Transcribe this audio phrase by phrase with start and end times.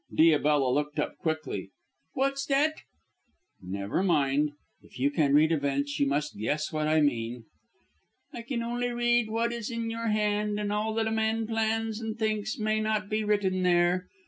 [0.11, 1.69] Diabella looked up quickly.
[2.13, 2.81] "What's that?"
[3.61, 4.53] "Never mind.
[4.81, 7.43] If you can read events you must guess what I mean."
[8.33, 12.01] "I can only read what is in your hand, and all that a man plans
[12.01, 14.07] and thinks may not be written there.